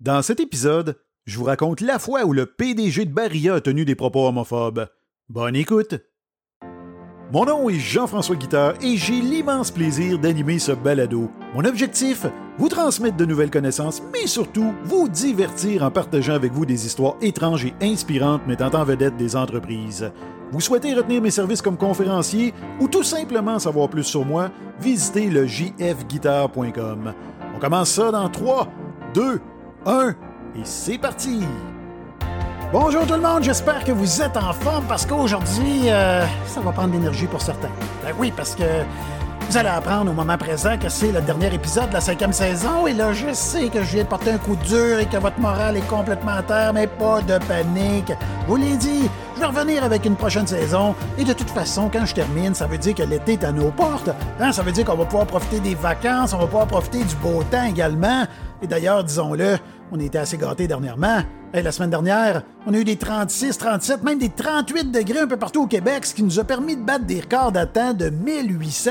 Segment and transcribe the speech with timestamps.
[0.00, 3.86] Dans cet épisode, je vous raconte la fois où le PDG de Barilla a tenu
[3.86, 4.88] des propos homophobes.
[5.30, 5.94] Bonne écoute!
[7.32, 11.30] Mon nom est Jean-François Guitard et j'ai l'immense plaisir d'animer ce balado.
[11.54, 12.26] Mon objectif,
[12.58, 17.16] vous transmettre de nouvelles connaissances, mais surtout vous divertir en partageant avec vous des histoires
[17.22, 20.12] étranges et inspirantes mettant en vedette des entreprises.
[20.52, 25.30] Vous souhaitez retenir mes services comme conférencier ou tout simplement savoir plus sur moi, visitez
[25.30, 27.14] le jfguitar.com.
[27.54, 28.68] On commence ça dans 3,
[29.14, 29.55] 2, 1
[29.88, 31.42] et c'est parti!
[32.72, 36.72] Bonjour tout le monde, j'espère que vous êtes en forme parce qu'aujourd'hui, euh, ça va
[36.72, 37.70] prendre l'énergie pour certains.
[38.02, 38.64] Ben oui, parce que
[39.48, 42.88] vous allez apprendre au moment présent que c'est le dernier épisode de la cinquième saison
[42.88, 45.38] et là, je sais que je viens de porter un coup dur et que votre
[45.38, 48.12] morale est complètement à terre, mais pas de panique.
[48.48, 52.06] Vous l'ai dit, je vais revenir avec une prochaine saison et de toute façon, quand
[52.06, 54.08] je termine, ça veut dire que l'été est à nos portes.
[54.40, 57.14] Hein, ça veut dire qu'on va pouvoir profiter des vacances, on va pouvoir profiter du
[57.16, 58.24] beau temps également.
[58.62, 59.58] Et d'ailleurs, disons-le,
[59.92, 61.18] on était assez gâtés dernièrement.
[61.52, 65.36] la semaine dernière, on a eu des 36, 37, même des 38 degrés un peu
[65.36, 68.90] partout au Québec, ce qui nous a permis de battre des records d'attente de 1800.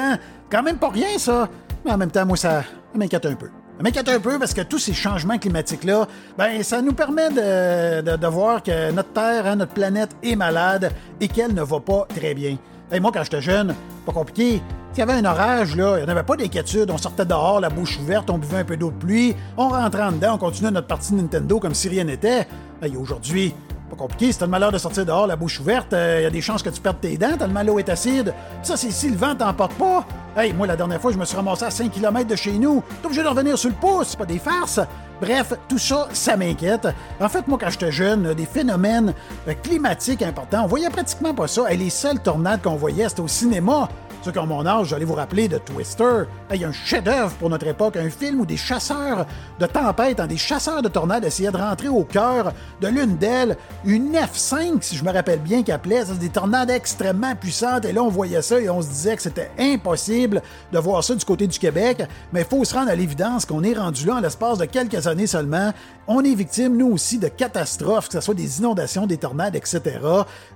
[0.51, 1.49] Quand même pas rien, ça.
[1.83, 3.49] Mais en même temps, moi, ça, m'inquiète un peu.
[3.81, 8.63] M'inquiète un peu parce que tous ces changements climatiques-là, ben, ça nous permet de, voir
[8.63, 12.57] que notre Terre, hein, notre planète est malade et qu'elle ne va pas très bien.
[12.91, 14.61] Et moi, quand j'étais jeune, pas compliqué.
[14.93, 16.89] S'il y avait un orage, il n'y en avait pas d'inquiétude.
[16.89, 20.03] On sortait dehors, la bouche ouverte, on buvait un peu d'eau de pluie, on rentrait
[20.03, 22.47] en dedans, on continuait notre partie Nintendo comme si rien n'était.
[22.81, 23.53] Et aujourd'hui,
[23.95, 26.25] pas compliqué, si t'as le malheur de sortir dehors, la bouche ouverte, il euh, y
[26.25, 28.33] a des chances que tu perdes tes dents, tellement l'eau est acide.
[28.63, 30.05] Ça, c'est si le vent t'emporte pas.
[30.37, 32.83] Hey, moi, la dernière fois, je me suis ramassé à 5 km de chez nous.
[33.01, 34.79] T'es obligé de revenir sur le pouce, c'est pas des farces.
[35.21, 36.87] Bref, tout ça, ça m'inquiète.
[37.21, 39.13] En fait, moi, quand j'étais jeune, des phénomènes
[39.47, 41.71] euh, climatiques importants, on voyait pratiquement pas ça.
[41.71, 43.87] Et les seules tornades qu'on voyait, c'était au cinéma.
[44.25, 46.23] Ceux qui ont mon âge, j'allais vous rappeler de Twister.
[46.51, 49.27] Il y a un chef-d'œuvre pour notre époque, un film où des chasseurs
[49.59, 53.55] de tempêtes, hein, des chasseurs de tornades essayaient de rentrer au cœur de l'une d'elles,
[53.85, 56.05] une F5, si je me rappelle bien, qu'elle appelait.
[56.19, 57.85] des tornades extrêmement puissantes.
[57.85, 60.41] Et là, on voyait ça et on se disait que c'était impossible
[60.73, 62.01] de voir ça du côté du Québec.
[62.33, 65.05] Mais il faut se rendre à l'évidence qu'on est rendu là en l'espace de quelques
[65.05, 65.71] années seulement.
[66.07, 69.99] On est victime, nous aussi, de catastrophes, que ce soit des inondations, des tornades, etc.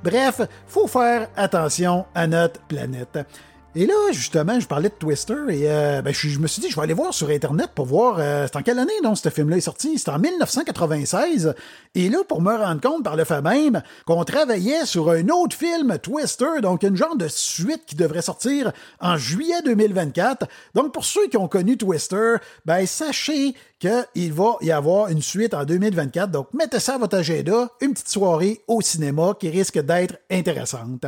[0.03, 3.19] Bref, faut faire attention à notre planète.
[3.75, 6.75] Et là, justement, je parlais de Twister et euh, ben, je, me suis dit, je
[6.75, 9.57] vais aller voir sur Internet pour voir, euh, c'est en quelle année, non, ce film-là
[9.57, 9.99] est sorti?
[9.99, 11.53] C'est en 1996.
[11.93, 15.55] Et là, pour me rendre compte par le fait même qu'on travaillait sur un autre
[15.55, 20.47] film, Twister, donc une genre de suite qui devrait sortir en juillet 2024.
[20.73, 25.53] Donc, pour ceux qui ont connu Twister, ben, sachez qu'il va y avoir une suite
[25.53, 26.31] en 2024.
[26.31, 31.05] Donc, mettez ça à votre agenda, une petite soirée au cinéma qui risque d'être intéressante.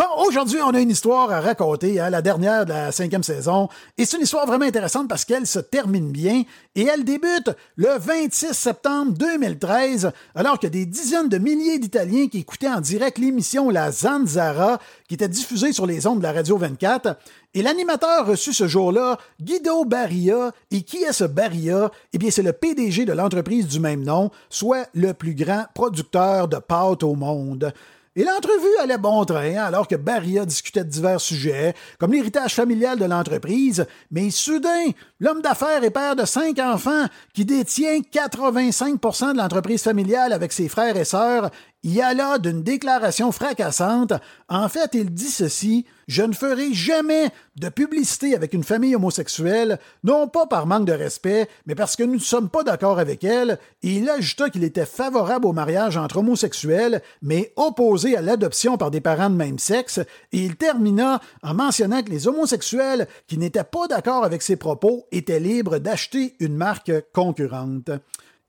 [0.00, 3.68] Bon, aujourd'hui, on a une histoire à raconter, hein, la dernière de la cinquième saison,
[3.98, 6.44] et c'est une histoire vraiment intéressante parce qu'elle se termine bien,
[6.74, 12.38] et elle débute le 26 septembre 2013, alors que des dizaines de milliers d'Italiens qui
[12.38, 16.56] écoutaient en direct l'émission La Zanzara, qui était diffusée sur les ondes de la Radio
[16.56, 17.18] 24,
[17.52, 20.52] et l'animateur reçu ce jour-là, Guido Barilla.
[20.70, 21.90] Et qui est ce Barilla?
[22.14, 26.46] Eh bien, c'est le PDG de l'entreprise du même nom, soit le plus grand producteur
[26.46, 27.74] de pâtes au monde.
[28.20, 32.54] Et l'entrevue allait bon train, hein, alors que Barria discutait de divers sujets, comme l'héritage
[32.54, 39.32] familial de l'entreprise, mais soudain, l'homme d'affaires et père de cinq enfants, qui détient 85%
[39.32, 41.50] de l'entreprise familiale avec ses frères et sœurs,
[41.82, 44.12] y alla d'une déclaration fracassante.
[44.48, 49.78] En fait, il dit ceci Je ne ferai jamais de publicité avec une famille homosexuelle,
[50.04, 53.24] non pas par manque de respect, mais parce que nous ne sommes pas d'accord avec
[53.24, 53.58] elle.
[53.82, 59.00] Il ajouta qu'il était favorable au mariage entre homosexuels, mais opposé à l'adoption par des
[59.00, 60.00] parents de même sexe.
[60.32, 65.06] Et il termina en mentionnant que les homosexuels qui n'étaient pas d'accord avec ses propos
[65.12, 67.90] étaient libres d'acheter une marque concurrente.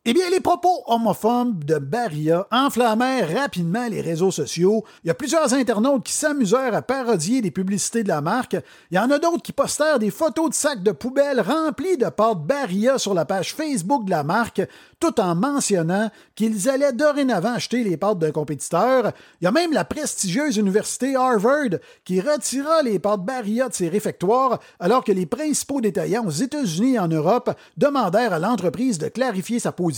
[0.03, 4.83] Eh bien, les propos homophobes de Barria enflammèrent rapidement les réseaux sociaux.
[5.03, 8.57] Il y a plusieurs internautes qui s'amusèrent à parodier des publicités de la marque.
[8.89, 12.09] Il y en a d'autres qui postèrent des photos de sacs de poubelles remplis de
[12.09, 14.63] pâtes Barilla sur la page Facebook de la marque,
[14.99, 19.11] tout en mentionnant qu'ils allaient dorénavant acheter les pâtes d'un compétiteur.
[19.39, 23.89] Il y a même la prestigieuse université Harvard qui retira les pâtes Barilla de ses
[23.89, 29.07] réfectoires alors que les principaux détaillants aux États-Unis et en Europe demandèrent à l'entreprise de
[29.07, 29.90] clarifier sa position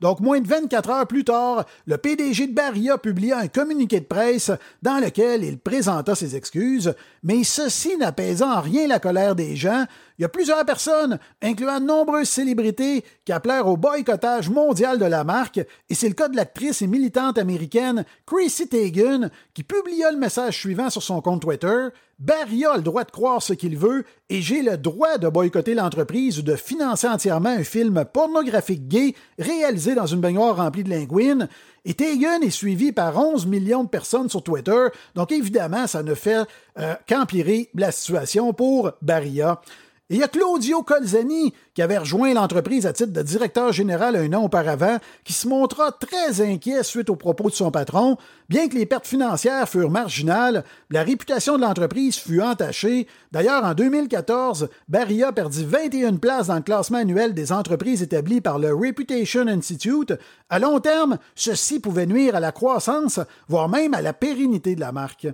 [0.00, 4.04] donc, moins de 24 heures plus tard, le PDG de Barilla publia un communiqué de
[4.04, 4.50] presse
[4.82, 9.84] dans lequel il présenta ses excuses, mais ceci n'apaisant en rien la colère des gens
[10.18, 15.04] Il y a plusieurs personnes, incluant de nombreuses célébrités, qui appelèrent au boycottage mondial de
[15.04, 20.10] la marque, et c'est le cas de l'actrice et militante américaine Chrissy Teigen, qui publia
[20.10, 21.88] le message suivant sur son compte Twitter
[22.18, 25.74] Barry a le droit de croire ce qu'il veut et j'ai le droit de boycotter
[25.74, 30.90] l'entreprise ou de financer entièrement un film pornographique gay réalisé dans une baignoire remplie de
[30.90, 31.48] linguines.
[31.84, 36.14] Et Tegan est suivi par 11 millions de personnes sur Twitter, donc évidemment, ça ne
[36.14, 36.44] fait
[36.80, 39.60] euh, qu'empirer la situation pour Barilla.
[40.10, 44.16] Et il y a Claudio Colzani, qui avait rejoint l'entreprise à titre de directeur général
[44.16, 48.16] un an auparavant, qui se montra très inquiet suite aux propos de son patron.
[48.48, 53.06] Bien que les pertes financières furent marginales, la réputation de l'entreprise fut entachée.
[53.32, 58.58] D'ailleurs, en 2014, Barilla perdit 21 places dans le classement annuel des entreprises établies par
[58.58, 60.14] le Reputation Institute.
[60.48, 64.80] À long terme, ceci pouvait nuire à la croissance, voire même à la pérennité de
[64.80, 65.26] la marque.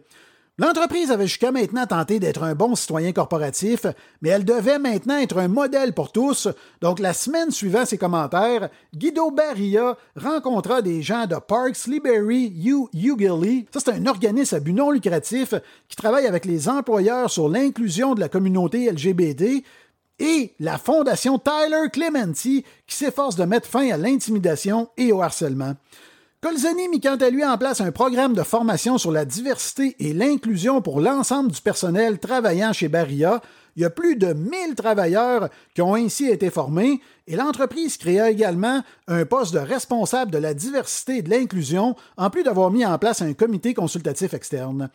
[0.57, 3.87] L'entreprise avait jusqu'à maintenant tenté d'être un bon citoyen corporatif,
[4.23, 6.47] mais elle devait maintenant être un modèle pour tous.
[6.81, 12.87] Donc, la semaine suivant ses commentaires, Guido Barilla rencontra des gens de Parks Liberty U
[12.95, 13.67] Ugly.
[13.73, 15.55] Ça, c'est un organisme à but non lucratif
[15.89, 19.65] qui travaille avec les employeurs sur l'inclusion de la communauté LGBT
[20.21, 25.75] et la fondation Tyler Clementi qui s'efforce de mettre fin à l'intimidation et au harcèlement.
[26.45, 30.13] Colzani mit quant à lui en place un programme de formation sur la diversité et
[30.13, 33.41] l'inclusion pour l'ensemble du personnel travaillant chez Barilla.
[33.77, 38.29] Il y a plus de 1000 travailleurs qui ont ainsi été formés et l'entreprise créa
[38.29, 42.85] également un poste de responsable de la diversité et de l'inclusion, en plus d'avoir mis
[42.85, 44.91] en place un comité consultatif externe.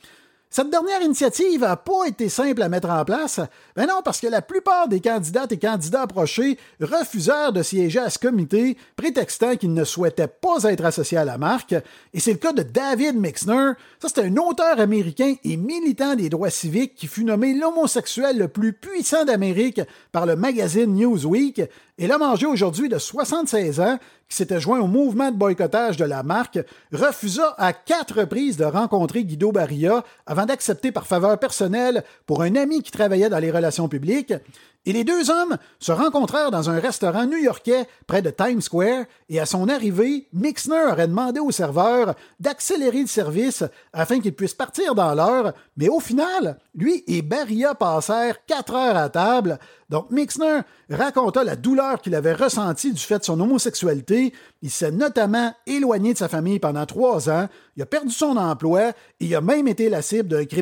[0.52, 3.40] Cette dernière initiative n'a pas été simple à mettre en place.
[3.76, 8.10] Ben non, parce que la plupart des candidates et candidats approchés refusèrent de siéger à
[8.10, 11.76] ce comité, prétextant qu'ils ne souhaitaient pas être associés à la marque.
[12.16, 13.74] Et c'est le cas de David Mixner.
[14.00, 18.48] Ça, c'est un auteur américain et militant des droits civiques qui fut nommé l'homosexuel le
[18.48, 19.82] plus puissant d'Amérique
[20.12, 21.62] par le magazine Newsweek.
[22.02, 24.00] Et âgé aujourd'hui de 76 ans
[24.30, 26.60] qui s'était joint au mouvement de boycottage de la marque,
[26.94, 32.56] refusa à quatre reprises de rencontrer Guido Barilla avant d'accepter par faveur personnelle pour un
[32.56, 34.34] ami qui travaillait dans les relations publiques
[34.86, 39.40] et les deux hommes se rencontrèrent dans un restaurant new-yorkais près de Times Square, et
[39.40, 44.96] à son arrivée, Mixner aurait demandé au serveur d'accélérer le service afin qu'il puisse partir
[44.96, 49.60] dans l'heure, mais au final, lui et Barilla passèrent quatre heures à table.
[49.90, 54.34] Donc Mixner raconta la douleur qu'il avait ressentie du fait de son homosexualité.
[54.62, 58.90] Il s'est notamment éloigné de sa famille pendant trois ans, il a perdu son emploi
[58.90, 60.62] et il a même été la cible d'un cri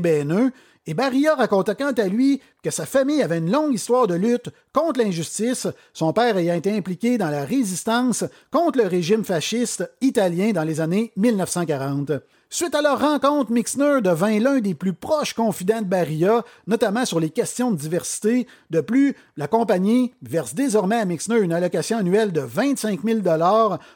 [0.87, 4.49] et Barilla raconta quant à lui que sa famille avait une longue histoire de lutte
[4.71, 10.53] contre l'injustice, son père ayant été impliqué dans la résistance contre le régime fasciste italien
[10.53, 12.13] dans les années 1940.
[12.49, 17.19] Suite à leur rencontre, Mixner devint l'un des plus proches confidents de Barilla, notamment sur
[17.19, 18.47] les questions de diversité.
[18.69, 23.19] De plus, la compagnie verse désormais à Mixner une allocation annuelle de 25 000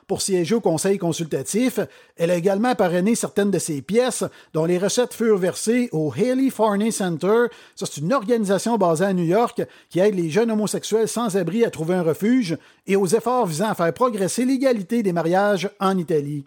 [0.06, 1.80] pour siéger au conseil consultatif.
[2.18, 6.50] Elle a également parrainé certaines de ses pièces, dont les recettes furent versées au Haley
[6.50, 7.46] Farney Center.
[7.76, 11.70] c'est une organisation basée à New York qui aide les jeunes homosexuels sans abri à
[11.70, 16.44] trouver un refuge et aux efforts visant à faire progresser l'égalité des mariages en Italie.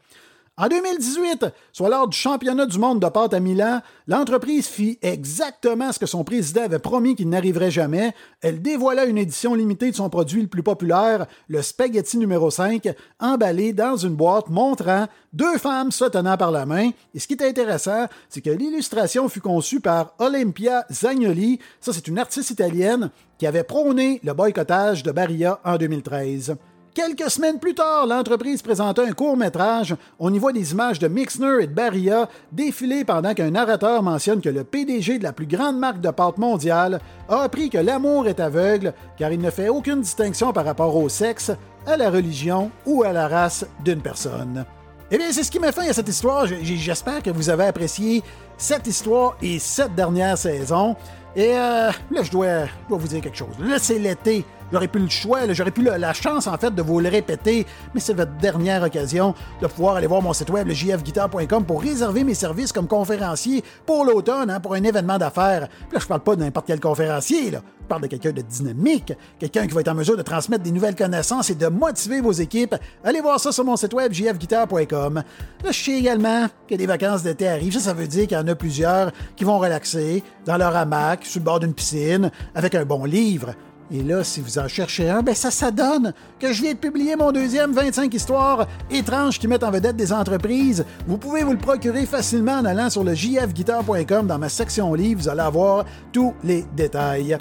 [0.57, 5.91] En 2018, soit lors du championnat du monde de pâte à Milan, l'entreprise fit exactement
[5.91, 8.15] ce que son président avait promis qu'il n'arriverait jamais.
[8.41, 12.89] Elle dévoila une édition limitée de son produit le plus populaire, le spaghetti numéro 5,
[13.19, 16.91] emballé dans une boîte montrant deux femmes se tenant par la main.
[17.15, 21.59] Et ce qui est intéressant, c'est que l'illustration fut conçue par Olympia Zagnoli.
[21.81, 26.55] Ça, c'est une artiste italienne qui avait prôné le boycottage de Barilla en 2013.
[26.95, 29.97] Quelques semaines plus tard, l'entreprise présenta un court métrage.
[30.21, 34.41] On y voit des images de Mixner et de Barilla défiler pendant qu'un narrateur mentionne
[34.41, 38.29] que le PDG de la plus grande marque de pâte mondiale a appris que l'amour
[38.29, 41.51] est aveugle car il ne fait aucune distinction par rapport au sexe,
[41.85, 44.65] à la religion ou à la race d'une personne.
[45.11, 46.47] Eh bien, c'est ce qui m'a fait à cette histoire.
[46.47, 48.23] J'espère que vous avez apprécié
[48.57, 50.95] cette histoire et cette dernière saison.
[51.35, 53.57] Et euh, là, je dois, je dois vous dire quelque chose.
[53.59, 54.45] Là, c'est l'été.
[54.73, 58.01] J'aurais pu le choix, j'aurais pu la chance en fait de vous le répéter, mais
[58.01, 62.25] c'est votre dernière occasion de pouvoir aller voir mon site web, le jfguitar.com, pour réserver
[62.25, 65.69] mes services comme conférencier pour l'automne, hein, pour un événement d'affaires.
[65.93, 67.61] Là, je parle pas de n'importe quel conférencier, là.
[67.85, 70.73] Je parle de quelqu'un de dynamique, quelqu'un qui va être en mesure de transmettre des
[70.73, 72.75] nouvelles connaissances et de motiver vos équipes.
[73.05, 75.17] Allez voir ça sur mon site web, jfguitar.com.
[75.17, 77.75] Là, je sais également que les vacances d'été arrivent.
[77.75, 81.27] Ça, ça veut dire qu'il y en a plusieurs qui vont relaxer dans leur hamac,
[81.27, 83.55] sur le bord d'une piscine, avec un bon livre.
[83.95, 86.79] Et là, si vous en cherchez un, ben ça, ça donne que je viens de
[86.79, 90.85] publier mon deuxième 25 histoires étranges qui mettent en vedette des entreprises.
[91.07, 95.21] Vous pouvez vous le procurer facilement en allant sur le jfguitar.com dans ma section livre.
[95.23, 97.39] Vous allez avoir tous les détails.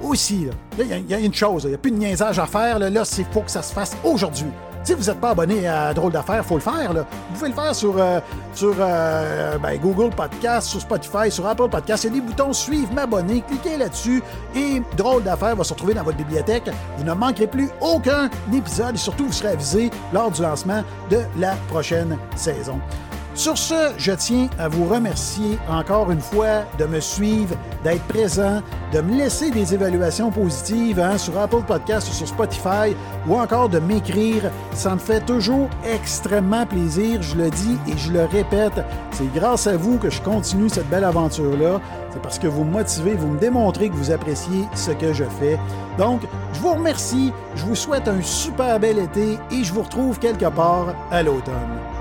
[0.00, 0.46] aussi,
[0.78, 2.78] il y, a une chose, il n'y a plus de niaisage à faire.
[2.78, 4.46] Là, là c'est faut que ça se fasse aujourd'hui.
[4.86, 6.92] Si vous n'êtes pas abonné à Drôle d'affaires, faut le faire.
[6.92, 8.20] Vous pouvez le faire sur, euh,
[8.62, 12.04] euh, ben, Google Podcast, sur Spotify, sur Apple Podcast.
[12.04, 13.42] Il y a des boutons Suivre, m'abonner.
[13.48, 14.22] Cliquez là-dessus
[14.54, 16.70] et Drôle d'affaires va se retrouver dans votre bibliothèque.
[16.98, 21.18] Vous ne manquerez plus aucun épisode et surtout, vous serez avisé lors du lancement de
[21.36, 22.78] la prochaine saison.
[23.36, 28.62] Sur ce, je tiens à vous remercier encore une fois de me suivre, d'être présent,
[28.94, 32.96] de me laisser des évaluations positives hein, sur Apple Podcast ou sur Spotify
[33.28, 34.50] ou encore de m'écrire.
[34.72, 38.82] Ça me fait toujours extrêmement plaisir, je le dis et je le répète.
[39.12, 41.82] C'est grâce à vous que je continue cette belle aventure-là.
[42.12, 45.24] C'est parce que vous me motivez, vous me démontrez que vous appréciez ce que je
[45.38, 45.58] fais.
[45.98, 46.22] Donc,
[46.54, 50.48] je vous remercie, je vous souhaite un super bel été et je vous retrouve quelque
[50.48, 51.95] part à l'automne.